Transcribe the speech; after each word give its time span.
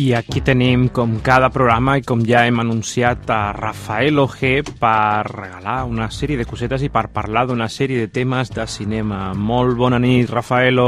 I 0.00 0.14
aquí 0.14 0.40
tenim, 0.40 0.86
com 0.88 1.18
cada 1.20 1.50
programa 1.52 1.98
i 1.98 2.02
com 2.06 2.22
ja 2.24 2.46
hem 2.48 2.62
anunciat, 2.62 3.26
a 3.28 3.52
Rafael 3.52 4.16
Ojé 4.22 4.62
per 4.64 5.26
regalar 5.28 5.82
una 5.84 6.06
sèrie 6.08 6.38
de 6.40 6.46
cosetes 6.48 6.86
i 6.86 6.88
per 6.88 7.10
parlar 7.12 7.42
d'una 7.50 7.66
sèrie 7.68 8.06
de 8.06 8.08
temes 8.08 8.48
de 8.54 8.64
cinema. 8.64 9.34
Molt 9.34 9.76
bona 9.76 9.98
nit, 10.00 10.30
Rafaelo. 10.30 10.86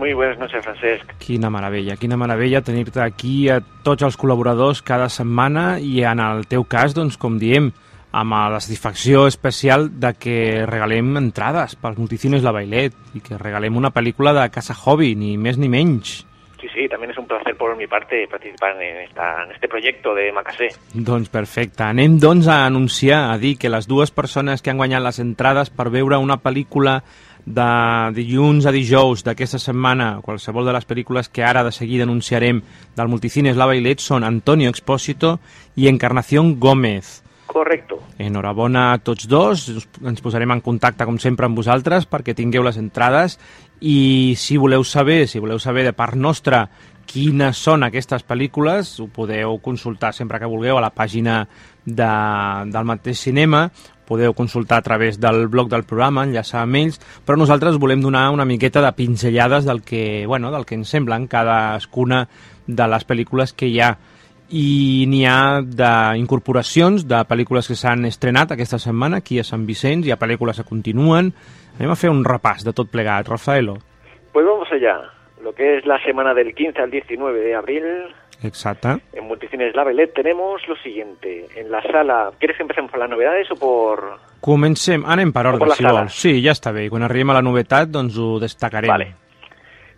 Muy 0.00 0.16
buenas 0.18 0.40
noches, 0.40 0.64
Francesc. 0.64 1.12
Quina 1.22 1.46
meravella, 1.46 1.94
quina 2.00 2.18
meravella 2.18 2.62
tenir-te 2.66 3.04
aquí 3.04 3.34
a 3.54 3.60
tots 3.86 4.02
els 4.08 4.18
col·laboradors 4.18 4.80
cada 4.82 5.06
setmana 5.06 5.76
i 5.78 6.00
en 6.02 6.18
el 6.18 6.48
teu 6.50 6.66
cas, 6.66 6.96
doncs, 6.96 7.20
com 7.20 7.38
diem, 7.38 7.68
amb 8.10 8.34
la 8.34 8.58
satisfacció 8.58 9.28
especial 9.30 9.92
de 10.00 10.10
que 10.18 10.40
regalem 10.66 11.14
entrades 11.20 11.76
pels 11.78 12.02
multicines 12.02 12.42
La 12.42 12.56
Bailet 12.56 13.14
i 13.14 13.22
que 13.22 13.38
regalem 13.38 13.78
una 13.78 13.92
pel·lícula 13.94 14.34
de 14.34 14.48
Casa 14.50 14.74
Hobby, 14.74 15.14
ni 15.14 15.36
més 15.38 15.60
ni 15.60 15.70
menys. 15.70 16.24
Sí, 16.60 16.68
sí, 16.74 16.88
también 16.88 17.10
es 17.12 17.18
un 17.18 17.26
placer 17.26 17.56
por 17.56 17.74
mi 17.76 17.86
parte 17.86 18.28
participar 18.28 18.80
en, 18.82 18.98
esta, 18.98 19.44
en 19.44 19.52
este 19.52 19.66
proyecto 19.66 20.14
de 20.14 20.30
Macassé. 20.30 20.68
Doncs 20.92 21.30
perfecte. 21.32 21.82
Anem 21.86 22.18
doncs 22.20 22.48
a 22.48 22.66
anunciar, 22.66 23.30
a 23.32 23.38
dir 23.38 23.56
que 23.56 23.72
les 23.72 23.88
dues 23.88 24.10
persones 24.10 24.60
que 24.60 24.68
han 24.68 24.76
guanyat 24.76 25.00
les 25.00 25.20
entrades 25.24 25.72
per 25.72 25.88
veure 25.88 26.20
una 26.20 26.36
pel·lícula 26.44 27.00
de 27.46 28.12
dilluns 28.12 28.66
a 28.68 28.74
dijous 28.76 29.24
d'aquesta 29.24 29.58
setmana, 29.58 30.18
qualsevol 30.20 30.68
de 30.68 30.76
les 30.76 30.84
pel·lícules 30.84 31.32
que 31.32 31.46
ara 31.46 31.64
de 31.64 31.72
seguida 31.72 32.04
anunciarem 32.04 32.60
del 32.96 33.08
Multicines 33.08 33.56
La 33.56 33.66
Bailet 33.70 34.04
són 34.04 34.28
Antonio 34.28 34.68
Expósito 34.68 35.38
i 35.76 35.88
Encarnación 35.88 36.58
Gómez. 36.60 37.22
Correcto. 37.50 37.98
Enhorabona 38.22 38.92
a 38.92 38.98
tots 39.02 39.26
dos, 39.26 39.64
ens 40.06 40.20
posarem 40.22 40.52
en 40.54 40.60
contacte 40.62 41.02
com 41.02 41.16
sempre 41.18 41.48
amb 41.48 41.58
vosaltres 41.58 42.04
perquè 42.06 42.30
tingueu 42.38 42.62
les 42.62 42.78
entrades. 42.78 43.40
I 43.82 44.36
si 44.38 44.54
voleu 44.54 44.84
saber, 44.86 45.24
si 45.26 45.42
voleu 45.42 45.58
saber 45.58 45.82
de 45.88 45.92
part 45.96 46.14
nostra 46.14 46.68
quines 47.10 47.58
són 47.58 47.82
aquestes 47.82 48.22
pel·lícules, 48.22 48.92
ho 49.02 49.08
podeu 49.10 49.56
consultar 49.64 50.12
sempre 50.14 50.38
que 50.38 50.46
vulgueu 50.46 50.78
a 50.78 50.84
la 50.84 50.92
pàgina 50.94 51.40
de, 51.82 52.12
del 52.70 52.86
mateix 52.86 53.18
cinema, 53.26 53.64
podeu 54.06 54.30
consultar 54.38 54.78
a 54.78 54.86
través 54.86 55.18
del 55.18 55.48
blog 55.50 55.72
del 55.74 55.82
programa, 55.90 56.22
enllaçar 56.22 56.62
amb 56.62 56.78
ells, 56.78 57.00
però 57.26 57.34
nosaltres 57.34 57.80
volem 57.82 58.06
donar 58.06 58.28
una 58.30 58.46
miqueta 58.46 58.78
de 58.84 58.94
pinzellades 58.94 59.66
del 59.66 59.82
que, 59.82 60.22
bueno, 60.30 60.54
del 60.54 60.68
que 60.70 60.78
ens 60.78 60.94
semblen 60.94 61.26
cadascuna 61.26 62.28
de 62.70 62.88
les 62.94 63.10
pel·lícules 63.10 63.58
que 63.58 63.66
hi 63.66 63.82
ha 63.82 63.96
i 64.50 65.06
n'hi 65.08 65.24
ha 65.26 65.60
d'incorporacions 65.62 67.06
de 67.08 67.20
pel·lícules 67.28 67.70
que 67.70 67.78
s'han 67.78 68.04
estrenat 68.08 68.52
aquesta 68.52 68.80
setmana 68.82 69.20
aquí 69.20 69.38
a 69.38 69.46
Sant 69.46 69.66
Vicenç, 69.68 70.06
hi 70.06 70.14
ha 70.14 70.18
pel·lícules 70.18 70.58
que 70.58 70.68
continuen. 70.68 71.32
Anem 71.78 71.94
a 71.94 71.98
fer 71.98 72.10
un 72.10 72.24
repàs 72.26 72.66
de 72.66 72.74
tot 72.76 72.90
plegat, 72.90 73.30
Rafaelo. 73.30 73.78
Pues 74.32 74.46
vamos 74.46 74.68
allá. 74.72 74.98
Lo 75.42 75.54
que 75.54 75.78
es 75.78 75.86
la 75.86 76.02
semana 76.04 76.34
del 76.34 76.54
15 76.54 76.82
al 76.82 76.90
19 76.90 77.40
de 77.40 77.54
abril. 77.54 77.84
Exacte. 78.42 78.98
En 79.12 79.24
Multicines 79.24 79.74
La 79.74 79.84
Belet 79.84 80.12
tenemos 80.14 80.66
lo 80.68 80.76
siguiente. 80.76 81.46
En 81.56 81.70
la 81.70 81.82
sala... 81.82 82.30
¿Quieres 82.38 82.56
que 82.56 82.62
empecemos 82.62 82.90
por 82.90 83.00
las 83.00 83.10
novedades 83.10 83.50
o 83.50 83.56
por...? 83.56 84.18
Comencem, 84.40 85.04
anem 85.04 85.32
per 85.32 85.46
ordre, 85.46 85.68
per 85.68 85.76
si 85.76 85.84
vols. 85.84 86.14
Sí, 86.16 86.36
ja 86.44 86.54
està 86.56 86.72
bé. 86.72 86.88
Quan 86.88 87.04
arribem 87.04 87.32
a 87.32 87.36
la 87.36 87.44
novetat, 87.44 87.90
doncs 87.92 88.16
ho 88.16 88.38
destacarem. 88.40 88.88
Vale. 88.88 89.10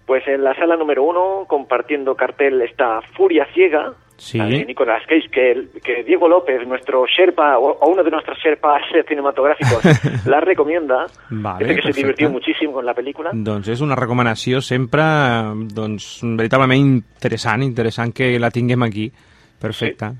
Pues 0.06 0.26
en 0.26 0.42
la 0.42 0.54
sala 0.54 0.76
número 0.76 1.04
uno, 1.04 1.44
compartiendo 1.46 2.14
cartel, 2.14 2.60
está 2.62 3.00
Furia 3.16 3.46
Ciega, 3.54 3.92
Sí. 4.16 4.38
de 4.38 4.64
Nicolas 4.64 5.02
Cage, 5.08 5.28
que, 5.32 5.80
que 5.82 6.04
Diego 6.04 6.28
López, 6.28 6.64
nuestro 6.68 7.04
Sherpa, 7.06 7.58
o, 7.58 7.90
uno 7.90 8.04
de 8.04 8.10
nuestros 8.10 8.38
Sherpas 8.38 8.82
cinematográficos, 9.08 9.82
la 10.26 10.38
recomienda. 10.40 11.06
Vale, 11.30 11.74
que 11.74 11.82
se 11.82 11.92
divirtió 11.92 12.30
muchísimo 12.30 12.72
con 12.72 12.86
la 12.86 12.94
película. 12.94 13.30
Doncs 13.34 13.72
és 13.74 13.80
una 13.82 13.96
recomanació 13.98 14.60
sempre 14.62 15.02
doncs, 15.74 16.20
veritablement 16.38 16.86
interessant, 16.94 17.64
interessant 17.66 18.14
que 18.14 18.38
la 18.38 18.52
tinguem 18.54 18.86
aquí. 18.86 19.10
Perfecte. 19.58 20.12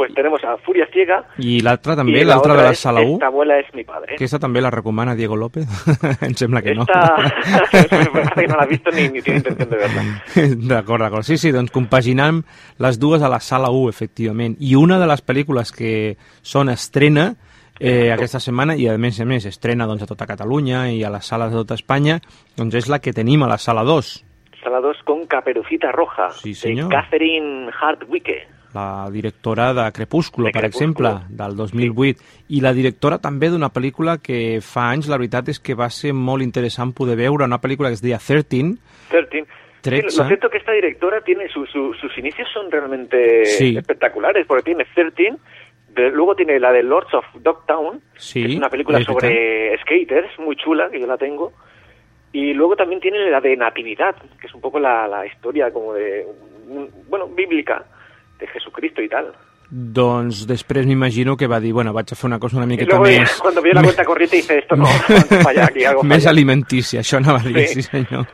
Pues 0.00 0.14
tenemos 0.14 0.42
a 0.44 0.56
Furia 0.64 0.86
Ciega. 0.90 1.26
I 1.36 1.58
l'altra 1.60 1.92
també, 1.94 2.22
y 2.22 2.24
la 2.24 2.30
l'altra 2.36 2.54
de 2.56 2.62
la 2.62 2.74
sala 2.74 3.02
1, 3.02 3.12
Esta 3.18 3.26
abuela 3.26 3.58
es 3.58 3.66
mi 3.74 3.84
padre. 3.84 4.14
aquesta 4.14 4.38
també 4.38 4.62
la 4.62 4.70
recomana 4.70 5.14
Diego 5.14 5.36
López? 5.36 5.66
em 6.22 6.32
sembla 6.34 6.62
que 6.62 6.74
no. 6.74 6.86
Esta, 6.88 7.18
me 8.14 8.22
parece 8.22 8.40
que 8.40 8.48
no 8.48 8.56
la 8.56 8.62
ha 8.62 8.66
visto 8.66 8.90
ni, 8.92 9.08
ni 9.10 9.20
tiene 9.20 9.40
intención 9.40 9.68
de 9.68 9.76
verla. 9.76 10.02
D'acord, 10.70 11.02
d'acord. 11.02 11.22
Sí, 11.28 11.36
sí, 11.36 11.50
doncs 11.52 11.70
compaginam 11.70 12.40
les 12.78 12.98
dues 12.98 13.20
a 13.20 13.28
la 13.28 13.40
sala 13.40 13.68
1, 13.68 13.90
efectivament. 13.90 14.56
I 14.58 14.72
una 14.74 14.96
de 14.98 15.06
les 15.06 15.20
pel·lícules 15.20 15.70
que 15.76 16.16
són 16.40 16.70
estrena 16.72 17.34
eh, 17.78 18.08
aquesta 18.14 18.40
setmana, 18.40 18.76
i 18.80 18.88
a 18.88 18.96
més 18.96 19.20
a 19.20 19.26
més 19.28 19.44
estrena 19.44 19.84
doncs, 19.86 20.06
a 20.06 20.08
tota 20.08 20.24
Catalunya 20.26 20.86
i 20.94 21.04
a 21.04 21.10
les 21.12 21.28
sales 21.28 21.52
de 21.52 21.58
tota 21.60 21.76
Espanya, 21.76 22.22
doncs 22.56 22.74
és 22.80 22.88
la 22.88 23.00
que 23.04 23.12
tenim 23.12 23.44
a 23.44 23.48
la 23.52 23.58
sala 23.60 23.84
2. 23.84 24.14
Sala 24.64 24.80
2 24.80 25.04
con 25.04 25.26
Caperucita 25.26 25.92
Roja, 25.92 26.30
Sí, 26.40 26.54
de. 26.54 26.88
Catherine 26.88 27.68
Hardwicke. 27.72 28.46
La 28.74 29.08
directora 29.10 29.72
de 29.74 29.90
Crepúsculo, 29.92 30.46
De 30.46 30.52
per 30.52 30.62
Crepúsculo. 30.70 31.08
exemple, 31.08 31.36
del 31.36 31.56
2008, 31.56 32.22
i 32.48 32.60
la 32.60 32.72
directora 32.72 33.18
també 33.18 33.48
d'una 33.50 33.70
pel·lícula 33.72 34.18
que 34.22 34.60
fa 34.62 34.90
anys, 34.90 35.08
la 35.08 35.16
veritat 35.18 35.48
és 35.48 35.58
que 35.60 35.74
va 35.74 35.88
ser 35.90 36.12
molt 36.14 36.42
interessant 36.42 36.92
poder 36.94 37.16
veure, 37.16 37.44
una 37.44 37.60
pel·lícula 37.60 37.88
que 37.88 37.94
es 37.94 38.02
deia 38.02 38.18
13, 38.18 38.76
13. 39.10 39.44
Sí, 39.44 39.46
13. 39.82 40.18
lo 40.22 40.26
cierto 40.28 40.46
es 40.46 40.52
que 40.52 40.58
esta 40.58 40.72
directora 40.72 41.20
tiene 41.22 41.48
su- 41.48 41.64
su- 41.66 41.94
sus 41.94 42.16
inicios 42.18 42.46
son 42.52 42.70
realmente 42.70 43.44
Sí. 43.46 43.76
espectaculares, 43.76 44.46
porque 44.46 44.62
tiene 44.64 44.84
13, 44.94 45.36
de- 45.94 46.10
luego 46.10 46.34
tiene 46.36 46.60
la 46.60 46.70
de 46.70 46.82
Lords 46.82 47.12
of 47.14 47.24
Dogtown, 47.40 48.00
Sí, 48.16 48.42
que 48.44 48.50
es 48.52 48.56
una 48.56 48.68
película 48.68 49.02
sobre 49.02 49.76
skaters, 49.82 50.38
muy 50.38 50.54
chula, 50.56 50.90
que 50.90 51.00
yo 51.00 51.06
la 51.06 51.16
tengo, 51.16 51.52
y 52.32 52.52
luego 52.52 52.76
también 52.76 53.00
tiene 53.00 53.30
la 53.30 53.40
de 53.40 53.56
Natividad, 53.56 54.14
que 54.40 54.46
es 54.46 54.54
un 54.54 54.60
poco 54.60 54.78
la, 54.78 55.08
la 55.08 55.26
historia 55.26 55.72
como 55.72 55.94
de, 55.94 56.26
bueno, 57.08 57.26
bíblica, 57.28 57.84
de 58.40 58.46
Jesucristo 58.48 59.02
y 59.02 59.08
tal. 59.08 59.32
Doncs 59.70 60.48
després 60.50 60.82
m'imagino 60.82 61.36
que 61.38 61.46
va 61.46 61.60
dir, 61.62 61.70
bueno, 61.72 61.92
vaig 61.94 62.08
a 62.10 62.16
fer 62.18 62.26
una 62.26 62.40
cosa 62.42 62.56
una 62.58 62.66
miqueta 62.66 62.96
luego 62.96 63.04
més... 63.04 63.36
cuando 63.42 63.62
vio 63.62 63.72
la 63.72 63.82
cuenta 63.86 64.04
corriente 64.04 64.36
dice, 64.36 64.58
esto 64.58 64.74
no, 64.74 64.86
falla 65.46 65.66
aquí, 65.66 65.84
algo 65.84 66.02
més 66.02 66.24
falla. 66.24 66.30
alimentícia, 66.30 67.04
això 67.04 67.20
anava 67.20 67.38
a 67.38 67.44
dir. 67.44 67.68
Sí. 67.68 67.82
sí 67.82 67.82
senyor. 67.86 68.26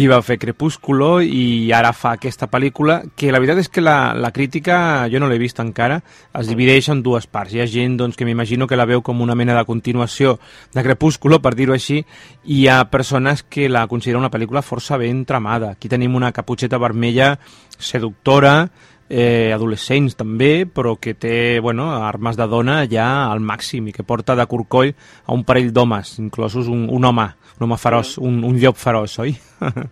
I 0.00 0.06
va 0.08 0.22
fer 0.24 0.38
Crepúsculo 0.40 1.20
i 1.20 1.68
ara 1.76 1.90
fa 1.92 2.14
aquesta 2.16 2.48
pel·lícula, 2.48 3.02
que 3.14 3.28
la 3.28 3.42
veritat 3.42 3.60
és 3.60 3.68
que 3.68 3.84
la, 3.84 4.14
la 4.16 4.30
crítica, 4.32 4.78
jo 5.12 5.20
no 5.20 5.28
l'he 5.28 5.36
vist 5.42 5.60
encara, 5.60 5.98
es 6.40 6.48
divideix 6.48 6.88
en 6.88 7.02
dues 7.04 7.28
parts. 7.28 7.52
Hi 7.52 7.60
ha 7.60 7.68
gent 7.68 7.98
doncs, 8.00 8.16
que 8.16 8.24
m'imagino 8.24 8.64
que 8.66 8.78
la 8.80 8.88
veu 8.88 9.04
com 9.04 9.20
una 9.20 9.36
mena 9.36 9.58
de 9.58 9.66
continuació 9.68 10.38
de 10.72 10.86
Crepúsculo, 10.86 11.42
per 11.44 11.52
dir-ho 11.58 11.76
així, 11.76 12.00
i 12.48 12.62
hi 12.62 12.70
ha 12.72 12.80
persones 12.88 13.44
que 13.44 13.68
la 13.68 13.84
consideren 13.92 14.24
una 14.24 14.32
pel·lícula 14.32 14.64
força 14.64 14.96
ben 14.96 15.26
tramada. 15.28 15.74
Aquí 15.76 15.92
tenim 15.92 16.16
una 16.16 16.32
caputxeta 16.32 16.80
vermella 16.80 17.34
seductora, 17.76 18.70
eh, 19.12 19.52
adolescents 19.52 20.16
també, 20.16 20.64
però 20.64 20.96
que 20.96 21.12
té 21.12 21.60
bueno, 21.60 21.90
armes 21.92 22.38
de 22.40 22.46
dona 22.48 22.82
ja 22.88 23.28
al 23.28 23.44
màxim 23.44 23.90
i 23.90 23.92
que 23.92 24.06
porta 24.08 24.36
de 24.38 24.46
corcoll 24.48 24.94
a 25.26 25.36
un 25.36 25.44
parell 25.44 25.72
d'homes, 25.72 26.16
inclosos 26.24 26.70
un, 26.72 26.86
un 26.88 27.04
home, 27.04 27.28
un 27.58 27.66
home 27.68 27.78
feroç, 27.78 28.16
un, 28.18 28.40
un 28.48 28.56
llop 28.58 28.80
feroç, 28.80 29.18
oi? 29.26 29.36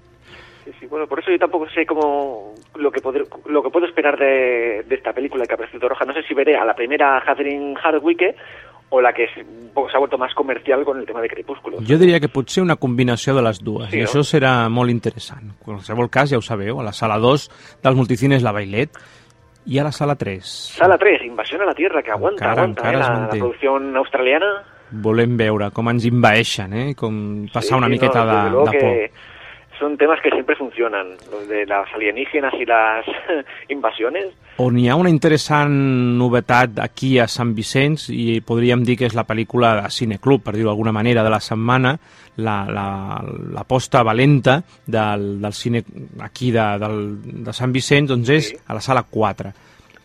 Sí, 0.70 0.76
sí, 0.78 0.86
bueno, 0.86 1.08
por 1.08 1.18
eso 1.18 1.32
yo 1.32 1.38
tampoco 1.38 1.68
sé 1.70 1.84
cómo 1.84 2.54
lo 2.76 2.92
que 2.92 3.00
poder, 3.00 3.26
lo 3.46 3.62
que 3.62 3.70
puedo 3.70 3.86
esperar 3.86 4.16
de, 4.16 4.84
de 4.86 4.94
esta 4.94 5.12
película 5.12 5.42
de 5.42 5.48
Caperucita 5.48 5.88
Roja. 5.88 6.04
No 6.04 6.12
sé 6.12 6.22
si 6.22 6.34
veré 6.34 6.54
a 6.56 6.64
la 6.64 6.76
primera 6.76 7.20
Catherine 7.26 7.74
Hardwicke 7.74 8.36
o 8.92 9.00
la 9.00 9.12
que 9.12 9.24
es, 9.24 9.30
un 9.38 9.70
poco 9.72 9.88
se 9.88 9.96
ha 9.96 10.00
vuelto 10.00 10.18
más 10.18 10.34
comercial 10.34 10.84
con 10.84 10.98
el 10.98 11.06
tema 11.06 11.20
de 11.20 11.28
Crepúsculo. 11.28 11.78
Jo 11.86 11.96
diria 11.98 12.18
que 12.20 12.28
potser 12.28 12.62
una 12.62 12.74
combinació 12.76 13.34
de 13.36 13.42
les 13.42 13.60
dues, 13.62 13.88
Sí, 13.90 13.98
i 13.98 14.02
no? 14.02 14.08
això 14.08 14.24
serà 14.26 14.68
molt 14.68 14.90
interessant. 14.90 15.44
En 15.52 15.56
qualsevol 15.62 16.10
cas, 16.10 16.30
ja 16.30 16.38
ho 16.38 16.42
sabeu, 16.42 16.80
a 16.80 16.84
la 16.84 16.92
sala 16.92 17.18
2 17.22 17.48
dels 17.82 17.96
multicines 17.96 18.42
La 18.42 18.50
Bailet 18.52 18.90
i 19.66 19.78
a 19.78 19.84
la 19.84 19.92
sala 19.92 20.16
3. 20.16 20.42
Sala 20.80 20.98
3, 20.98 21.22
Invasión 21.28 21.62
a 21.62 21.66
la 21.66 21.74
Tierra, 21.74 22.02
que 22.02 22.10
aguanta, 22.10 22.44
Encara, 22.44 22.62
aguanta, 22.62 22.80
encara 22.80 22.96
eh, 22.96 23.00
la, 23.00 23.08
la 23.14 23.20
manté. 23.20 23.38
producción 23.38 23.96
australiana. 23.96 24.50
Volem 24.90 25.36
veure 25.38 25.68
com 25.70 25.86
ens 25.92 26.04
invaeixen, 26.08 26.72
eh? 26.74 26.94
com 26.98 27.46
passar 27.52 27.76
Sí, 27.76 27.78
una 27.78 27.86
sí, 27.86 27.92
miqueta 27.92 28.24
no, 28.24 28.32
de, 28.32 28.40
de 28.42 28.56
por. 28.56 28.70
que 28.72 29.12
son 29.80 29.96
temas 29.96 30.20
que 30.22 30.30
siempre 30.30 30.54
funcionan, 30.54 31.16
los 31.32 31.48
de 31.48 31.64
las 31.66 31.92
alienígenas 31.92 32.52
y 32.54 32.66
las 32.66 33.04
invasiones. 33.68 34.26
On 34.60 34.76
hi 34.78 34.90
ha 34.92 34.96
una 35.00 35.08
interessant 35.08 35.72
novetat 36.20 36.82
aquí 36.84 37.14
a 37.18 37.26
Sant 37.32 37.54
Vicenç 37.56 38.10
i 38.12 38.42
podríem 38.44 38.84
dir 38.84 38.98
que 39.00 39.08
és 39.08 39.16
la 39.16 39.24
pel·lícula 39.24 39.72
de 39.78 39.88
Cineclub, 39.88 40.44
per 40.44 40.52
dir-ho 40.52 40.68
d'alguna 40.68 40.92
manera, 40.92 41.24
de 41.24 41.32
la 41.32 41.40
setmana, 41.40 41.94
l'aposta 42.36 43.98
la, 43.98 44.04
la, 44.04 44.10
valenta 44.12 44.60
del, 44.86 45.40
del 45.40 45.56
cine 45.56 45.82
aquí 46.20 46.52
de, 46.52 46.66
del, 46.84 47.00
de 47.48 47.56
Sant 47.56 47.72
Vicenç 47.72 48.12
doncs 48.12 48.36
és 48.36 48.52
sí. 48.52 48.60
a 48.68 48.76
la 48.76 48.84
sala 48.84 49.06
4 49.08 49.56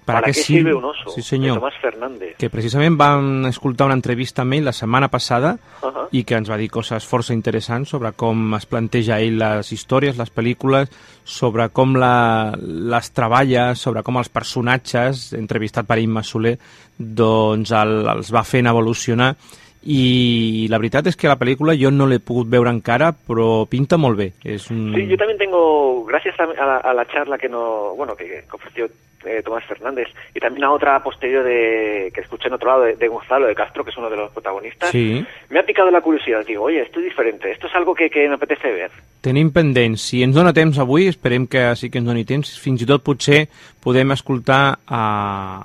¿Para, 0.05 0.21
¿Para 0.21 0.31
qué, 0.31 0.37
qué 0.37 0.43
sirve 0.43 0.73
un 0.73 0.85
oso? 0.85 1.09
Sí, 1.09 1.23
senyor. 1.23 1.55
De 1.55 1.61
Tomàs 1.61 1.79
Fernández. 1.81 2.35
Que 2.37 2.51
precisament 2.53 2.93
vam 2.99 3.47
escoltar 3.49 3.87
una 3.89 3.97
entrevista 3.97 4.43
amb 4.45 4.53
ell 4.53 4.67
la 4.69 4.73
setmana 4.77 5.09
passada 5.09 5.55
uh 5.81 5.89
-huh. 5.89 6.07
i 6.11 6.23
que 6.23 6.37
ens 6.37 6.49
va 6.49 6.57
dir 6.57 6.69
coses 6.69 7.07
força 7.09 7.33
interessants 7.33 7.89
sobre 7.89 8.11
com 8.11 8.53
es 8.53 8.65
planteja 8.67 9.19
ell 9.19 9.39
les 9.39 9.71
històries, 9.71 10.17
les 10.17 10.29
pel·lícules, 10.29 10.89
sobre 11.23 11.69
com 11.69 11.95
la, 11.95 12.53
les 12.61 13.11
treballa, 13.11 13.73
sobre 13.73 14.03
com 14.03 14.17
els 14.17 14.29
personatges, 14.29 15.33
entrevistat 15.33 15.87
per 15.87 15.97
Imma 15.97 16.21
Soler, 16.21 16.59
doncs 16.97 17.71
el, 17.71 18.07
els 18.07 18.31
va 18.31 18.43
fent 18.43 18.67
evolucionar 18.67 19.35
i 19.85 20.67
la 20.69 20.77
veritat 20.77 21.07
és 21.07 21.15
que 21.15 21.29
la 21.29 21.37
pel·lícula 21.37 21.75
jo 21.77 21.91
no 21.91 22.07
l'he 22.09 22.19
pogut 22.19 22.47
veure 22.49 22.69
encara, 22.69 23.11
però 23.13 23.65
pinta 23.69 23.97
molt 23.97 24.17
bé. 24.17 24.33
És 24.43 24.71
un... 24.71 24.93
Sí, 24.95 25.07
yo 25.07 25.17
también 25.17 25.37
tengo, 25.37 26.03
gracias 26.05 26.39
a 26.39 26.45
la, 26.45 26.77
a 26.77 26.93
la 26.93 27.05
charla 27.05 27.37
que 27.37 27.49
no, 27.49 27.93
bueno, 27.95 28.15
que, 28.15 28.25
que 28.25 28.55
ofreció 28.55 28.87
eh, 29.25 29.41
Tomás 29.43 29.63
Fernández, 29.65 30.07
y 30.33 30.39
también 30.39 30.63
a 30.65 30.71
otra 30.71 31.01
posterior 31.01 31.43
de, 31.43 32.11
que 32.13 32.21
escuché 32.21 32.47
en 32.47 32.53
otro 32.53 32.69
lado 32.69 32.81
de, 32.83 32.95
de, 32.95 33.07
Gonzalo 33.07 33.47
de 33.47 33.55
Castro, 33.55 33.83
que 33.83 33.91
es 33.91 33.97
uno 33.97 34.09
de 34.09 34.17
los 34.17 34.31
protagonistas, 34.31 34.91
sí. 34.91 35.25
me 35.49 35.59
ha 35.59 35.63
picado 35.63 35.91
la 35.91 36.01
curiosidad. 36.01 36.45
Digo, 36.45 36.63
oye, 36.63 36.81
esto 36.81 36.99
es 36.99 37.05
diferente, 37.05 37.51
esto 37.51 37.67
es 37.67 37.75
algo 37.75 37.93
que, 37.93 38.09
que 38.09 38.27
me 38.27 38.35
apetece 38.35 38.71
ver. 38.71 38.91
Tenim 39.21 39.49
pendents. 39.49 40.03
Si 40.05 40.21
ens 40.21 40.35
dona 40.37 40.53
temps 40.53 40.77
avui, 40.77 41.07
esperem 41.09 41.47
que 41.49 41.63
sí 41.79 41.89
que 41.89 41.97
ens 41.97 42.05
doni 42.05 42.25
temps, 42.29 42.51
fins 42.61 42.83
i 42.83 42.87
tot 42.89 43.01
potser 43.01 43.47
podem 43.81 44.13
escoltar 44.13 44.77
a, 44.85 45.01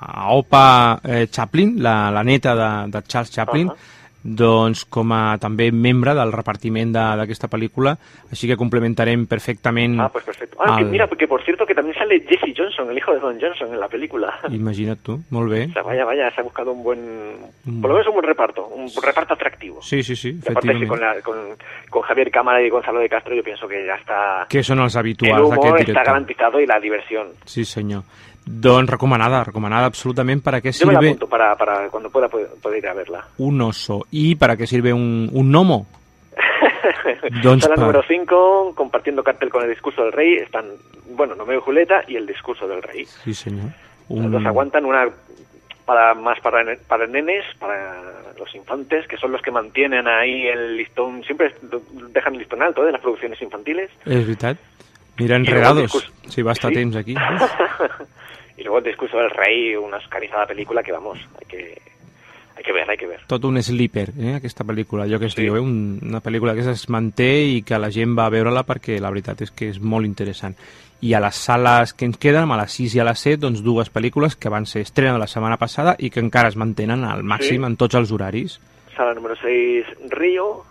a 0.01 0.31
Opa 0.33 0.99
eh, 1.05 1.27
Chaplin, 1.29 1.75
la, 1.83 2.09
la 2.09 2.23
neta 2.25 2.55
de, 2.57 2.69
de 2.89 3.03
Charles 3.07 3.29
Chaplin, 3.29 3.69
uh 3.69 3.75
-huh 3.75 4.00
doncs, 4.23 4.85
com 4.85 5.11
a 5.15 5.37
també 5.41 5.71
membre 5.73 6.13
del 6.17 6.31
repartiment 6.31 6.91
d'aquesta 6.93 7.49
pel·lícula, 7.49 7.95
així 8.31 8.47
que 8.49 8.57
complementarem 8.57 9.25
perfectament... 9.27 9.99
Ah, 9.99 10.09
pues 10.13 10.25
perfecto. 10.25 10.57
Ah, 10.61 10.77
el... 10.77 10.85
que 10.85 10.91
mira, 10.91 11.07
porque 11.07 11.27
por 11.27 11.43
cierto 11.43 11.65
que 11.65 11.73
también 11.73 11.97
sale 11.97 12.21
Jesse 12.27 12.53
Johnson, 12.55 12.89
el 12.91 12.97
hijo 12.97 13.13
de 13.13 13.19
Don 13.19 13.39
Johnson 13.39 13.73
en 13.73 13.79
la 13.79 13.87
película. 13.87 14.33
Imagina't 14.49 15.01
tu, 15.01 15.19
molt 15.29 15.49
bé. 15.49 15.65
O 15.69 15.73
sea, 15.73 15.83
vaya, 15.83 16.05
vaya, 16.05 16.29
se 16.31 16.41
ha 16.41 16.43
buscado 16.43 16.71
un 16.71 16.83
buen... 16.83 17.01
Mm. 17.65 17.81
Por 17.81 17.89
lo 17.89 17.95
menos 17.97 18.07
un 18.07 18.13
buen 18.13 18.27
reparto, 18.27 18.67
un 18.67 18.89
reparto 19.01 19.33
atractivo. 19.33 19.81
Sí, 19.81 20.03
sí, 20.03 20.15
sí, 20.15 20.29
efectivament. 20.29 20.87
Con, 20.87 20.99
la, 20.99 21.21
con, 21.21 21.37
con 21.89 22.01
Javier 22.03 22.31
Cámara 22.31 22.61
y 22.61 22.69
Gonzalo 22.69 22.99
de 22.99 23.09
Castro 23.09 23.35
yo 23.35 23.43
pienso 23.43 23.67
que 23.67 23.85
ya 23.85 23.95
está... 23.95 24.45
Que 24.49 24.61
són 24.63 24.81
els 24.83 24.95
habituals 24.95 25.49
d'aquest 25.49 25.51
director. 25.51 25.71
El 25.71 25.81
humor 25.81 25.89
està 25.89 26.03
garantizado 26.05 26.61
y 26.61 26.67
la 26.67 26.79
diversión. 26.79 27.33
Sí, 27.45 27.65
senyor. 27.65 28.03
Doncs 28.45 28.89
recomanada, 28.89 29.43
recomanada 29.43 29.85
absolutamente 29.85 30.43
para 30.43 30.61
qué 30.61 30.73
sirve... 30.73 30.93
Yo 30.93 30.99
me 30.99 31.05
la 31.05 31.11
apunto 31.11 31.27
para, 31.27 31.55
para 31.55 31.89
cuando 31.89 32.09
pueda 32.09 32.27
poder 32.27 32.77
ir 32.77 32.87
a 32.87 32.93
verla. 32.93 33.25
Un 33.37 33.61
oso. 33.61 34.05
¿Y 34.11 34.35
para 34.35 34.57
qué 34.57 34.65
sirve 34.65 34.91
un, 34.91 35.29
un 35.31 35.51
gnomo? 35.51 35.87
doncs 37.43 37.63
Sala 37.63 37.75
número 37.75 38.03
5, 38.07 38.73
compartiendo 38.75 39.23
cartel 39.23 39.49
con 39.49 39.63
el 39.63 39.69
discurso 39.69 40.03
del 40.03 40.11
rey, 40.11 40.35
están, 40.35 40.65
bueno, 41.11 41.35
Nomeo 41.35 41.59
y 41.59 41.61
Julieta 41.61 42.03
y 42.07 42.15
el 42.15 42.25
discurso 42.25 42.67
del 42.67 42.81
rey. 42.81 43.05
Sí, 43.05 43.33
señor. 43.33 43.71
Un... 44.07 44.23
Los 44.23 44.31
dos 44.31 44.45
aguantan 44.45 44.85
una 44.85 45.07
para 45.85 46.13
más 46.13 46.39
para, 46.39 46.63
para 46.87 47.07
nenes, 47.07 47.43
para 47.59 48.01
los 48.37 48.53
infantes, 48.55 49.07
que 49.07 49.17
son 49.17 49.31
los 49.31 49.41
que 49.41 49.51
mantienen 49.51 50.07
ahí 50.07 50.47
el 50.47 50.77
listón, 50.77 51.23
siempre 51.23 51.53
dejan 52.09 52.33
el 52.33 52.39
listón 52.39 52.61
alto 52.61 52.83
de 52.83 52.91
las 52.91 53.01
producciones 53.01 53.41
infantiles. 53.41 53.89
Es 54.05 54.27
verdad. 54.27 54.57
Mira, 55.17 55.35
enredados, 55.35 56.11
si 56.27 56.41
va 56.41 56.51
a 56.51 56.53
estar 56.53 56.69
¿Sí? 56.69 56.75
temps 56.75 56.95
aquí. 56.95 57.15
y 58.57 58.63
luego 58.63 58.79
el 58.79 58.83
discurso 58.83 59.17
del 59.17 59.29
rey, 59.29 59.75
una 59.75 59.97
escanizada 59.97 60.47
película 60.47 60.83
que 60.83 60.91
vamos, 60.91 61.17
hay 61.39 61.47
que, 61.47 61.81
hay 62.55 62.63
que 62.63 62.73
ver, 62.73 62.89
hay 62.89 62.97
que 62.97 63.07
ver. 63.07 63.21
Tot 63.27 63.45
un 63.45 63.61
sleeper, 63.61 64.11
eh, 64.19 64.35
aquesta 64.35 64.63
pel·lícula, 64.63 65.03
allò 65.03 65.19
que 65.19 65.29
es 65.31 65.33
sí. 65.33 65.41
diu, 65.41 65.55
eh? 65.57 65.63
Un, 65.63 65.99
una 66.03 66.21
pel·lícula 66.21 66.53
que 66.53 66.65
es 66.69 66.87
manté 66.89 67.31
i 67.57 67.61
que 67.65 67.79
la 67.79 67.91
gent 67.91 68.17
va 68.17 68.27
a 68.27 68.33
veure-la 68.33 68.65
perquè 68.67 68.99
la 69.01 69.11
veritat 69.13 69.41
és 69.47 69.53
que 69.55 69.71
és 69.71 69.81
molt 69.81 70.05
interessant. 70.05 70.57
I 71.01 71.15
a 71.17 71.21
les 71.23 71.37
sales 71.47 71.95
que 71.97 72.05
ens 72.05 72.19
queden, 72.21 72.51
a 72.51 72.59
les 72.59 72.75
6 72.77 72.97
i 72.97 73.01
a 73.01 73.07
les 73.07 73.23
7, 73.25 73.41
doncs 73.41 73.63
dues 73.65 73.89
pel·lícules 73.89 74.37
que 74.37 74.51
van 74.53 74.67
ser 74.69 74.83
estrena 74.85 75.17
la 75.17 75.29
setmana 75.31 75.57
passada 75.57 75.95
i 75.97 76.11
que 76.13 76.21
encara 76.21 76.51
es 76.53 76.59
mantenen 76.59 77.07
al 77.07 77.23
màxim 77.23 77.63
sí. 77.63 77.67
en 77.71 77.79
tots 77.81 77.97
els 77.97 78.13
horaris. 78.13 78.59
Sala 78.95 79.15
número 79.17 79.35
6, 79.41 80.11
Río, 80.11 80.61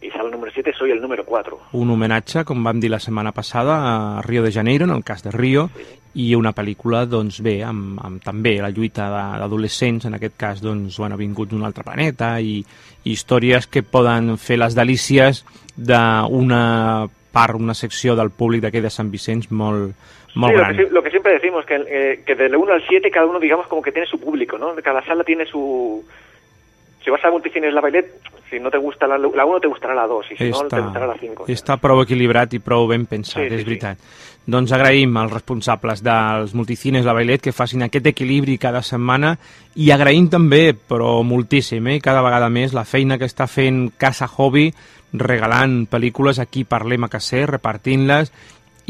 i 0.00 0.10
sala 0.10 0.30
número 0.30 0.50
7 0.50 0.72
soy 0.72 0.90
el 0.90 1.00
número 1.00 1.24
4. 1.24 1.58
Un 1.76 1.90
homenatge, 1.90 2.44
com 2.48 2.62
vam 2.64 2.80
dir 2.80 2.90
la 2.90 3.00
setmana 3.00 3.32
passada, 3.36 3.76
a 3.84 4.22
Rio 4.22 4.42
de 4.42 4.52
Janeiro, 4.52 4.86
en 4.86 4.94
el 4.94 5.04
cas 5.04 5.22
de 5.22 5.30
Rio, 5.30 5.68
sí. 5.76 5.86
i 6.24 6.34
una 6.34 6.54
pel·lícula, 6.56 7.04
doncs 7.06 7.42
bé, 7.44 7.58
amb, 7.66 8.00
amb 8.02 8.22
també 8.24 8.56
la 8.62 8.72
lluita 8.72 9.10
d'adolescents, 9.12 10.08
en 10.08 10.16
aquest 10.16 10.36
cas, 10.40 10.62
doncs, 10.64 10.96
bueno, 10.98 11.18
vinguts 11.20 11.52
d'un 11.52 11.66
altre 11.68 11.84
planeta, 11.84 12.38
i, 12.40 12.58
i 13.04 13.12
històries 13.12 13.68
que 13.68 13.84
poden 13.84 14.36
fer 14.40 14.58
les 14.58 14.76
delícies 14.78 15.44
d'una 15.76 16.62
part, 17.30 17.60
una 17.60 17.76
secció 17.76 18.16
del 18.16 18.32
públic 18.32 18.64
d'aquí 18.64 18.80
de 18.80 18.90
Sant 18.90 19.12
Vicenç 19.12 19.50
molt, 19.52 19.92
molt 20.34 20.54
sí, 20.54 20.58
gran. 20.58 20.76
Lo 20.76 20.82
que, 20.82 20.94
lo 20.94 21.02
que 21.02 21.10
siempre 21.10 21.32
decimos, 21.34 21.66
que, 21.66 21.76
eh, 21.76 22.22
que 22.24 22.34
del 22.34 22.56
1 22.56 22.72
al 22.72 22.86
7 22.88 23.10
cada 23.10 23.26
uno, 23.26 23.38
digamos, 23.38 23.66
como 23.68 23.82
que 23.82 23.92
tiene 23.92 24.06
su 24.06 24.18
público, 24.18 24.58
¿no? 24.58 24.74
Cada 24.76 25.04
sala 25.04 25.24
tiene 25.24 25.44
su... 25.46 26.04
Si 27.04 27.10
vas 27.10 27.24
a 27.24 27.30
Multicines 27.30 27.72
La 27.72 27.80
Bailet, 27.80 28.06
si 28.50 28.58
no 28.60 28.70
te 28.70 28.78
gusta 28.82 29.06
la, 29.06 29.16
la 29.16 29.46
1 29.46 29.60
te 29.62 29.70
gustarà 29.70 29.94
la 29.94 30.08
2 30.10 30.32
i 30.34 30.36
si 30.36 30.50
està, 30.50 30.64
no 30.66 30.68
te 30.68 30.82
gustarà 30.82 31.08
la 31.08 31.16
5. 31.20 31.46
Està 31.54 31.78
prou 31.80 32.02
equilibrat 32.02 32.58
i 32.58 32.60
prou 32.64 32.88
ben 32.90 33.06
pensat, 33.08 33.44
sí, 33.44 33.48
sí, 33.48 33.60
és 33.60 33.64
veritat. 33.68 34.02
Sí. 34.02 34.28
Doncs 34.50 34.72
agraïm 34.74 35.16
als 35.20 35.32
responsables 35.36 36.02
dels 36.02 36.54
multicines 36.58 37.04
La 37.06 37.14
Bailet 37.14 37.44
que 37.44 37.54
facin 37.54 37.84
aquest 37.86 38.08
equilibri 38.10 38.56
cada 38.58 38.82
setmana 38.82 39.34
i 39.78 39.92
agraïm 39.94 40.26
també, 40.32 40.72
però 40.74 41.20
moltíssim, 41.22 41.86
eh, 41.92 42.00
cada 42.02 42.24
vegada 42.26 42.48
més, 42.50 42.74
la 42.74 42.86
feina 42.88 43.18
que 43.20 43.28
està 43.30 43.46
fent 43.46 43.90
Casa 44.00 44.26
Hobby 44.26 44.70
regalant 45.12 45.84
pel·lícules 45.90 46.40
aquí 46.42 46.64
Parlem 46.64 47.06
a 47.06 47.10
Cacer, 47.12 47.46
repartint-les 47.50 48.32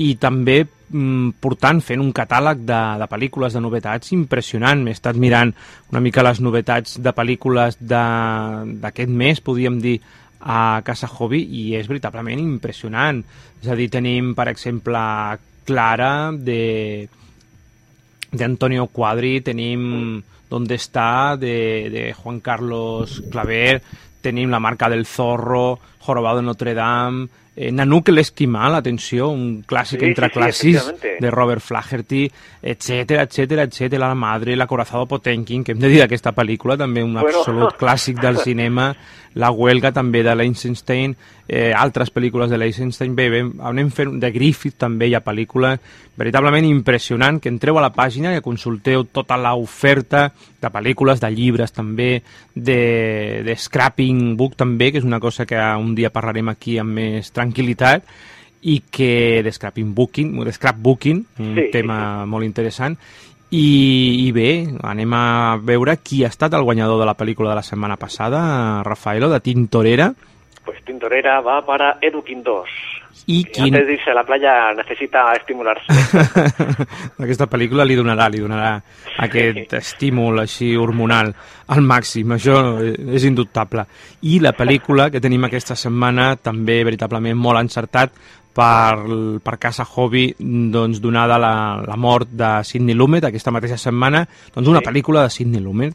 i 0.00 0.14
també 0.20 0.64
portant, 0.90 1.80
fent 1.84 2.00
un 2.02 2.10
catàleg 2.14 2.64
de, 2.66 2.78
de 2.98 3.06
pel·lícules, 3.10 3.54
de 3.54 3.62
novetats 3.62 4.12
impressionant. 4.16 4.82
M'he 4.82 4.94
estat 4.96 5.18
mirant 5.20 5.52
una 5.92 6.02
mica 6.02 6.24
les 6.26 6.40
novetats 6.42 6.98
de 7.02 7.12
pel·lícules 7.14 7.78
d'aquest 7.80 9.12
mes, 9.22 9.42
podríem 9.44 9.78
dir, 9.82 10.00
a 10.40 10.80
Casa 10.84 11.06
Hobby, 11.06 11.42
i 11.44 11.62
és 11.76 11.88
veritablement 11.88 12.40
impressionant. 12.40 13.20
És 13.60 13.68
a 13.68 13.76
dir, 13.76 13.90
tenim, 13.92 14.34
per 14.34 14.48
exemple, 14.48 15.00
Clara, 15.68 16.32
de 16.32 17.08
d'Antonio 18.30 18.86
Quadri, 18.86 19.40
tenim 19.42 20.22
Donde 20.50 20.74
està, 20.74 21.36
de, 21.38 21.86
de 21.90 22.00
Juan 22.18 22.40
Carlos 22.42 23.20
Claver, 23.30 23.82
tenim 24.20 24.50
La 24.50 24.58
marca 24.58 24.88
del 24.90 25.06
zorro, 25.06 25.78
Jorobado 26.00 26.38
de 26.38 26.42
Notre 26.42 26.74
Dame, 26.74 27.28
eh, 27.56 27.70
Nanook 27.70 28.08
l'Esquimal, 28.08 28.74
atenció, 28.74 29.28
un 29.28 29.62
clàssic 29.68 30.00
Sí, 30.00 30.06
entre 30.06 30.28
sí, 30.28 30.32
sí, 30.32 30.38
clàssics 30.38 30.76
efectivamente. 30.82 31.16
de 31.20 31.30
Robert 31.30 31.60
Flaherty, 31.60 32.30
etcètera, 32.62 33.22
etcètera, 33.22 33.62
etcètera, 33.64 34.08
La 34.08 34.14
madre, 34.14 34.56
L'acorazado 34.56 35.06
Potemkin, 35.06 35.62
que 35.64 35.72
hem 35.72 35.78
de 35.80 35.88
dir 35.88 35.98
d'aquesta 36.00 36.32
pel·lícula, 36.32 36.78
també 36.78 37.02
un 37.04 37.12
Bueno. 37.14 37.28
absolut 37.38 37.76
clàssic 37.80 38.20
del 38.20 38.38
cinema, 38.38 38.94
La 39.34 39.52
huelga 39.52 39.92
també 39.92 40.24
de 40.24 40.34
l'Eisenstein, 40.34 41.14
eh, 41.46 41.72
altres 41.72 42.10
pel·lícules 42.12 42.48
de 42.50 42.58
l'Eisenstein, 42.58 43.14
bé, 43.14 43.28
bé, 43.30 43.44
anem 43.62 43.90
fent, 43.94 44.16
de 44.18 44.30
Griffith 44.32 44.74
també 44.76 45.06
hi 45.06 45.14
ha 45.14 45.20
pel·lícules 45.22 45.78
veritablement 46.16 46.66
impressionant, 46.66 47.38
que 47.40 47.48
entreu 47.48 47.78
a 47.78 47.80
la 47.84 47.92
pàgina 47.94 48.34
i 48.36 48.40
consulteu 48.42 49.04
tota 49.04 49.36
l'oferta 49.38 50.32
de 50.60 50.68
pel·lícules, 50.68 51.20
de 51.20 51.30
llibres 51.30 51.70
també, 51.72 52.22
de, 52.54 53.42
de 53.46 53.54
scrapping 53.56 54.36
book 54.36 54.56
també, 54.56 54.90
que 54.92 54.98
és 54.98 55.04
una 55.06 55.20
cosa 55.20 55.46
que 55.46 55.56
un 55.78 55.89
dia 55.94 56.12
parlarem 56.12 56.48
aquí 56.52 56.78
amb 56.78 56.96
més 56.98 57.32
tranquil·litat, 57.36 58.04
i 58.62 58.82
que 58.92 59.40
de 59.42 59.52
scrapping 59.52 59.94
booking, 59.96 60.34
de 60.44 60.52
scrapbooking, 60.52 61.24
un 61.40 61.54
Sí, 61.54 61.66
sí, 61.66 61.70
tema 61.72 62.26
molt 62.28 62.44
interessant, 62.44 62.96
i, 63.50 64.26
i 64.26 64.32
bé, 64.32 64.50
anem 64.86 65.14
a 65.16 65.56
veure 65.56 65.96
qui 66.04 66.22
ha 66.22 66.30
estat 66.30 66.54
el 66.54 66.62
guanyador 66.62 67.00
de 67.00 67.08
la 67.08 67.16
pel·lícula 67.18 67.50
de 67.50 67.56
la 67.58 67.66
setmana 67.66 67.96
passada, 67.96 68.82
Rafaelo, 68.86 69.30
de 69.32 69.40
Tintorera, 69.40 70.12
Pues 70.64 70.82
Tintorera 70.84 71.40
va 71.40 71.64
para 71.64 71.98
Edu 72.00 72.22
Quintos. 72.22 72.68
i 73.26 73.44
quin... 73.44 73.74
Antes 73.74 73.86
de 73.86 73.92
irse 73.94 74.10
a 74.10 74.14
la 74.14 74.24
playa 74.24 74.72
necesita 74.74 75.32
estimularse. 75.36 75.86
Aquesta 77.20 77.46
pel·lícula 77.50 77.84
li 77.86 77.94
donarà, 77.98 78.28
li 78.32 78.40
donarà 78.42 78.72
aquest 79.22 79.74
estímul 79.78 80.40
així 80.42 80.72
hormonal 80.78 81.30
al 81.70 81.82
màxim, 81.86 82.32
això 82.34 82.56
és 82.80 83.26
indubtable. 83.28 83.84
I 84.26 84.40
la 84.42 84.52
pel·lícula 84.56 85.10
que 85.12 85.20
tenim 85.22 85.44
aquesta 85.46 85.76
setmana 85.78 86.32
també 86.42 86.80
veritablement 86.86 87.38
molt 87.38 87.60
encertat 87.60 88.14
per, 88.56 88.96
per 89.44 89.58
Casa 89.62 89.86
Hobby, 89.86 90.26
doncs, 90.40 90.98
donada 91.00 91.38
la, 91.38 91.52
la 91.86 91.96
mort 92.00 92.32
de 92.32 92.54
Sidney 92.66 92.96
Lumet 92.98 93.28
aquesta 93.28 93.52
mateixa 93.54 93.78
setmana, 93.78 94.24
doncs 94.54 94.68
una 94.72 94.80
Sí. 94.82 94.88
pel·lícula 94.90 95.26
de 95.28 95.30
Sidney 95.36 95.60
Lumet. 95.62 95.94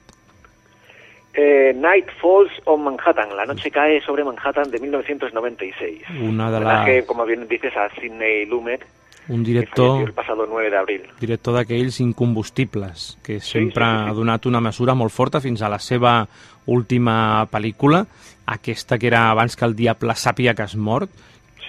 Eh, 1.37 1.73
Night 1.75 2.07
Falls 2.21 2.51
on 2.65 2.83
Manhattan, 2.83 3.35
La 3.35 3.45
noche 3.45 3.69
cae 3.69 3.99
sobre 4.01 4.23
Manhattan 4.23 4.71
de 4.71 4.79
1996. 4.79 6.01
Una 6.21 6.49
de 6.49 6.59
la... 6.61 6.85
como 7.05 7.25
bien 7.25 7.47
dices, 7.47 7.75
a 7.75 7.89
Sidney 7.99 8.45
Lumet, 8.45 8.85
Un 9.27 9.43
director... 9.43 10.03
el 10.03 10.13
pasado 10.13 10.45
9 10.47 10.69
de 10.69 10.77
abril. 10.77 11.01
director 11.19 11.55
d'aquells 11.55 11.99
incombustibles, 11.99 13.17
que 13.23 13.39
sempre 13.41 13.83
sí, 13.83 13.91
sí, 13.91 14.03
sí. 14.03 14.09
ha 14.09 14.13
donat 14.13 14.45
una 14.45 14.61
mesura 14.61 14.93
molt 14.93 15.11
forta 15.11 15.41
fins 15.41 15.61
a 15.61 15.69
la 15.69 15.79
seva 15.79 16.27
última 16.67 17.45
pel·lícula, 17.51 18.05
aquesta 18.45 18.99
que 18.99 19.07
era 19.07 19.29
abans 19.31 19.55
que 19.57 19.65
el 19.65 19.75
diable 19.75 20.13
sàpia 20.15 20.53
que 20.53 20.61
has 20.63 20.75
mort, 20.75 21.09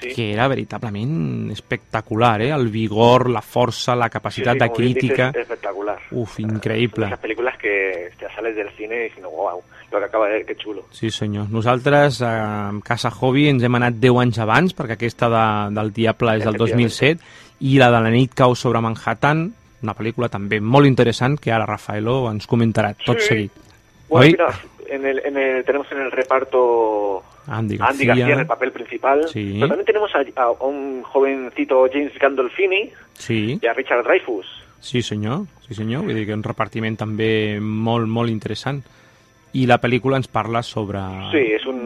Sí. 0.01 0.09
que 0.15 0.33
era 0.33 0.47
veritablement 0.49 1.51
espectacular, 1.53 2.43
eh? 2.43 2.51
El 2.51 2.69
vigor, 2.69 3.31
la 3.31 3.43
força, 3.43 3.95
la 3.97 4.07
Sí, 4.07 4.11
capacitat 4.13 4.55
sí, 4.55 4.59
de 4.59 4.67
como 4.69 4.79
bien 4.79 4.95
dices, 4.95 5.11
crítica... 5.11 5.41
espectacular. 5.41 5.99
Uf, 6.11 6.37
Son 6.37 6.51
increïble. 6.51 7.07
esas 7.07 7.19
películas 7.19 7.57
que 7.59 8.11
te 8.19 8.27
sales 8.35 8.57
del 8.57 8.71
cine 8.77 9.05
diciendo, 9.05 9.31
wow, 9.31 9.61
lo 9.93 9.99
que 9.99 10.05
acaba 10.05 10.27
de 10.29 10.33
ver, 10.35 10.47
qué 10.47 10.57
chulo. 10.57 10.85
Sí, 10.91 11.11
senyor. 11.11 11.49
Nosaltres, 11.51 12.21
eh, 12.21 12.25
amb 12.27 12.83
Casa 12.85 13.11
Hobby, 13.11 13.49
ens 13.49 13.63
hem 13.63 13.75
anat 13.75 13.95
10 13.95 14.19
anys 14.21 14.39
abans, 14.39 14.75
perquè 14.77 14.93
aquesta 14.99 15.29
de, 15.31 15.75
del 15.75 15.93
Diable 15.93 16.37
és 16.37 16.45
del 16.45 16.57
2007, 16.57 17.21
i 17.61 17.79
la 17.79 17.91
de 17.91 18.01
la 18.01 18.11
nit 18.11 18.35
cau 18.35 18.55
sobre 18.55 18.81
Manhattan, 18.81 19.47
una 19.83 19.95
pel·lícula 19.95 20.29
també 20.29 20.61
molt 20.61 20.87
interessant, 20.87 21.39
que 21.39 21.53
ara 21.53 21.65
Rafaelo 21.67 22.31
ens 22.31 22.47
comentarà 22.47 22.95
tot 23.05 23.21
Sí. 23.21 23.29
seguit. 23.29 23.53
Bueno, 24.09 24.25
Oi? 24.27 24.33
mira, 24.33 24.49
en 24.91 25.07
el, 25.07 25.19
en 25.25 25.37
el- 25.37 25.65
tenemos 25.65 25.91
en 25.93 25.99
el 26.03 26.11
reparto 26.11 27.23
Andy 27.47 27.79
a 27.81 27.87
Andy 27.87 28.07
García. 28.07 28.07
García 28.15 28.35
en 28.35 28.41
el 28.41 28.47
papel 28.47 28.73
principal, 28.73 29.29
Sí. 29.29 29.55
pero 29.55 29.69
también 29.69 29.87
tenemos 29.87 30.11
a, 30.15 30.25
a 30.41 30.51
un 30.51 31.03
jovencito 31.03 31.87
James 31.93 32.13
Gandolfini 32.19 32.91
Sí, 33.15 33.59
y 33.63 33.67
a 33.67 33.73
Richard 33.73 34.05
Dreyfus. 34.05 34.47
sí 34.81 35.03
senyor, 35.03 35.47
sí 35.67 35.75
senyor, 35.75 36.03
vull 36.05 36.15
dir 36.15 36.27
que 36.27 36.35
un 36.35 36.43
repartiment 36.43 36.97
també 36.99 37.59
molt, 37.61 38.07
molt 38.07 38.31
interessant. 38.31 38.85
I 39.53 39.65
la 39.67 39.81
pel·lícula 39.81 40.17
ens 40.19 40.29
parla 40.29 40.63
sobre... 40.63 40.99
Sí, 41.33 41.39
es 41.55 41.65
un... 41.65 41.81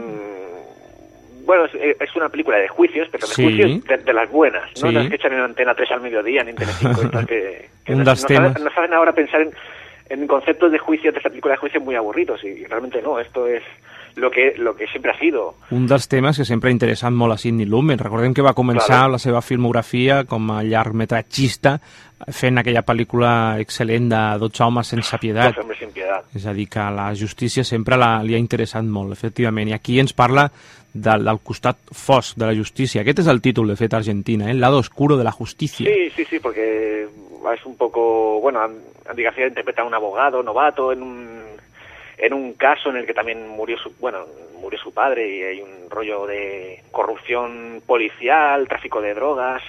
Bueno, 1.47 1.64
es, 1.66 1.75
es 2.00 2.16
una 2.16 2.28
película 2.28 2.59
de 2.59 2.69
juicios, 2.69 3.09
pero 3.11 3.26
de 3.26 3.33
Sí. 3.35 3.42
juicios 3.42 3.85
de, 3.85 3.97
de 3.99 4.12
las 4.12 4.30
buenas, 4.30 4.71
no 4.83 4.88
Sí. 4.88 4.95
las 4.95 5.09
que 5.09 5.16
echan 5.16 5.33
en 5.33 5.40
Antena 5.40 5.75
3 5.75 5.90
al 5.92 6.00
mediodía, 6.00 6.42
ni 6.45 6.50
en 6.50 6.57
Telecinco, 6.57 7.02
estas 7.04 7.26
que, 7.26 7.69
que 7.85 7.92
Un 7.92 7.99
nos, 7.99 8.07
dels 8.07 8.23
nos 8.23 8.26
temes. 8.26 8.61
nos 8.64 8.76
hacen 8.76 8.95
ahora 8.95 9.12
pensar 9.12 9.40
en, 9.40 9.50
en 10.11 10.26
conceptos 10.26 10.71
de 10.73 10.79
juicio, 10.79 11.12
de 11.12 11.19
esta 11.19 11.31
película 11.31 11.55
de 11.55 11.59
juicio 11.61 11.81
muy 11.81 11.95
aburridos, 11.95 12.43
y 12.45 12.64
realmente 12.67 13.00
no, 13.00 13.19
esto 13.19 13.47
es 13.47 13.62
lo 14.17 14.29
que, 14.31 14.55
lo 14.59 14.75
que 14.75 14.87
siempre 14.88 15.12
ha 15.12 15.19
sido. 15.19 15.55
un 15.71 15.87
dels 15.87 16.09
temes 16.09 16.37
que 16.37 16.45
sempre 16.45 16.69
ha 16.69 16.73
interessat 16.75 17.12
molt 17.14 17.33
a 17.33 17.38
Sidney 17.38 17.64
Lumet. 17.64 18.00
Recordem 18.02 18.35
que 18.35 18.43
va 18.43 18.52
començar 18.59 18.87
Claro. 19.07 19.12
la 19.12 19.19
seva 19.23 19.40
filmografia 19.40 20.25
com 20.25 20.50
a 20.50 20.64
llargmetratgista 20.64 21.79
fent 22.29 22.59
aquella 22.61 22.83
pel·lícula 22.85 23.57
excel·lent 23.62 24.11
de 24.11 24.23
12 24.43 24.64
homes 24.67 24.87
sense 24.93 25.14
hombres 25.17 25.79
sin 25.79 25.90
piedad. 25.93 26.25
És 26.35 26.45
a 26.47 26.52
dir, 26.52 26.69
que 26.69 26.81
la 26.90 27.14
justícia 27.14 27.64
sempre 27.64 27.97
la, 27.97 28.23
li 28.23 28.35
ha 28.35 28.38
interessat 28.38 28.85
molt, 28.85 29.12
efectivament. 29.12 29.69
I 29.71 29.73
aquí 29.79 29.99
ens 30.00 30.12
parla 30.12 30.50
del, 30.92 31.25
del 31.25 31.38
costat 31.42 31.76
fosc 31.92 32.37
de 32.37 32.47
la 32.47 32.54
justícia. 32.56 33.02
Aquest 33.02 33.20
és 33.20 33.26
el 33.30 33.40
títol, 33.40 33.68
de 33.68 33.76
fet, 33.76 33.94
argentina, 33.94 34.49
eh? 34.49 34.52
El 34.52 34.61
lado 34.61 34.78
oscuro 34.78 35.16
de 35.16 35.25
la 35.25 35.32
justicia. 35.32 35.87
Sí, 35.88 36.11
sí, 36.16 36.25
sí, 36.25 36.38
porque 36.40 37.04
es 37.04 37.66
un 37.66 37.76
poco, 37.76 38.40
bueno, 38.40 38.61
Andy 39.09 39.23
García 39.23 39.47
interpreta 39.49 39.82
a 39.82 39.85
un 39.87 39.94
abogado 39.94 40.42
novato 40.42 40.92
en 40.92 41.02
un 41.02 41.40
en 42.18 42.35
un 42.35 42.52
caso 42.52 42.90
en 42.90 42.97
el 42.97 43.06
que 43.06 43.14
también 43.14 43.49
murió 43.49 43.78
su, 43.78 43.92
bueno, 43.99 44.18
murió 44.61 44.78
su 44.78 44.92
padre 44.92 45.26
y 45.38 45.42
hay 45.42 45.61
un 45.62 45.88
rollo 45.88 46.26
de 46.26 46.82
corrupción 46.90 47.82
policial, 47.87 48.68
tráfico 48.68 49.00
de 49.00 49.14
drogas 49.14 49.62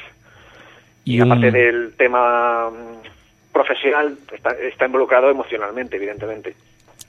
y, 1.06 1.22
un- 1.22 1.32
aparte 1.32 1.50
del 1.52 1.94
tema 1.96 2.70
mm, 2.70 3.54
profesional 3.54 4.18
está, 4.34 4.52
está 4.52 4.86
involucrado 4.86 5.30
emocionalmente, 5.30 5.96
evidentemente. 5.96 6.54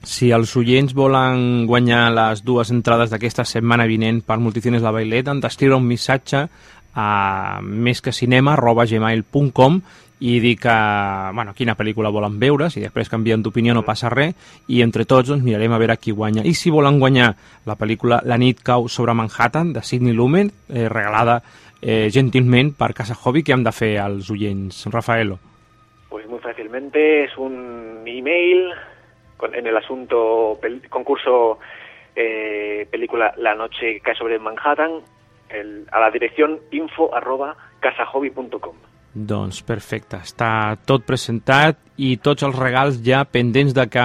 Si 0.02 0.32
els 0.34 0.50
oients 0.58 0.90
volen 0.98 1.62
guanyar 1.70 2.10
les 2.10 2.42
dues 2.42 2.74
entrades 2.74 3.06
d'aquesta 3.12 3.44
setmana 3.46 3.86
vinent 3.86 4.18
per 4.26 4.42
Multicines 4.42 4.82
La 4.82 4.90
Bailet, 4.90 5.28
han 5.30 5.38
d'escriure 5.40 5.76
un 5.78 5.86
missatge 5.86 6.48
a 6.94 7.60
mesquecinema.gmail.com 7.62 9.80
i 10.22 10.38
dir 10.42 10.56
que, 10.58 10.74
bueno, 11.34 11.54
quina 11.54 11.76
pel·lícula 11.78 12.10
volen 12.14 12.38
veure, 12.42 12.70
si 12.70 12.80
després 12.82 13.08
canvien 13.10 13.42
d'opinió 13.42 13.74
no 13.74 13.82
passa 13.86 14.10
res, 14.10 14.34
i 14.70 14.82
entre 14.82 15.04
tots 15.06 15.28
doncs, 15.30 15.42
mirarem 15.42 15.72
a 15.74 15.78
veure 15.82 15.96
qui 15.98 16.14
guanya. 16.14 16.44
I 16.46 16.54
si 16.54 16.70
volen 16.70 17.00
guanyar 17.02 17.34
la 17.66 17.76
pel·lícula 17.78 18.22
La 18.26 18.38
nit 18.38 18.62
cau 18.62 18.88
sobre 18.88 19.14
Manhattan, 19.14 19.72
de 19.72 19.82
Sidney 19.82 20.14
Lumet, 20.14 20.52
eh, 20.68 20.88
regalada 20.90 21.42
eh, 21.80 22.10
gentilment 22.10 22.74
per 22.78 22.94
Casa 22.94 23.16
Hobby, 23.18 23.42
què 23.42 23.52
hem 23.54 23.64
de 23.66 23.72
fer 23.74 23.98
als 23.98 24.30
oients? 24.30 24.86
Rafaelo. 24.90 25.38
Pues 26.08 26.28
muy 26.28 26.38
fácilmente 26.38 27.24
es 27.24 27.36
un 27.38 28.04
email 28.06 28.70
en 29.52 29.66
el 29.66 29.76
asunto 29.76 30.58
pel- 30.60 30.88
concurso 30.88 31.58
eh, 32.14 32.86
película 32.90 33.32
La 33.36 33.54
noche 33.54 34.00
cae 34.00 34.14
sobre 34.14 34.38
Manhattan 34.38 35.00
el- 35.48 35.86
a 35.92 36.00
la 36.00 36.10
dirección 36.10 36.60
info 36.70 37.14
arroba 37.14 37.56
casahobby.com. 37.80 38.74
Doncs 39.12 39.58
perfecte, 39.68 40.16
està 40.24 40.72
tot 40.88 41.02
presentat 41.04 41.76
i 42.00 42.14
tots 42.16 42.46
els 42.46 42.56
regals 42.56 42.96
ja 43.04 43.18
pendents 43.28 43.74
de 43.76 43.84
que 43.92 44.02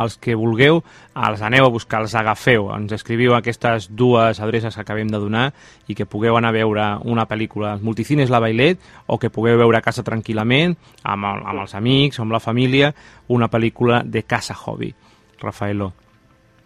els 0.00 0.14
que 0.16 0.32
vulgueu 0.32 0.78
els 1.12 1.42
aneu 1.44 1.66
a 1.66 1.72
buscar, 1.72 2.00
els 2.00 2.14
agafeu. 2.16 2.70
Ens 2.72 2.94
escriviu 2.96 3.34
aquestes 3.36 3.90
dues 3.92 4.40
adreces 4.40 4.72
que 4.72 4.80
acabem 4.80 5.10
de 5.12 5.20
donar 5.20 5.50
i 5.86 5.94
que 5.94 6.08
pugueu 6.08 6.38
anar 6.38 6.54
a 6.54 6.56
veure 6.56 6.86
una 7.04 7.26
pel·lícula 7.28 7.74
als 7.74 7.84
multicines 7.84 8.32
La 8.32 8.40
Bailet 8.40 8.80
o 9.06 9.18
que 9.20 9.28
pugueu 9.28 9.60
veure 9.60 9.76
a 9.76 9.84
casa 9.84 10.04
tranquil·lament 10.06 10.72
amb, 11.04 11.28
el, 11.28 11.44
amb 11.44 11.64
els 11.66 11.76
amics, 11.76 12.20
amb 12.24 12.32
la 12.32 12.40
família, 12.40 12.94
una 13.28 13.50
pel·lícula 13.52 14.00
de 14.06 14.22
Casa 14.24 14.56
Hobby. 14.56 14.88
Rafaelo, 15.42 15.90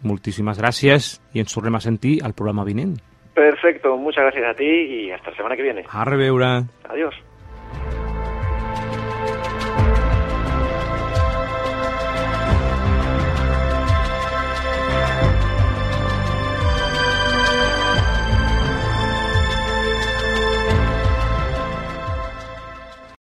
moltíssimes 0.07 0.61
gràcies 0.63 1.17
i 1.35 1.43
ens 1.43 1.51
tornem 1.51 1.75
a 1.75 1.83
sentir 1.83 2.21
al 2.23 2.37
programa 2.39 2.63
vinent. 2.63 2.95
Perfecto, 3.35 3.97
muchas 3.97 4.23
gracias 4.23 4.47
a 4.47 4.55
ti 4.55 4.63
y 4.63 5.11
hasta 5.11 5.31
la 5.31 5.35
semana 5.35 5.57
que 5.57 5.63
viene. 5.63 5.83
A 5.89 6.05
reveure. 6.05 6.63
Adiós. 6.87 7.15